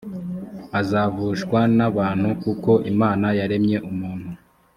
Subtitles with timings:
[0.79, 4.29] azavushwa n’abantu kuko imana yaremye umuntu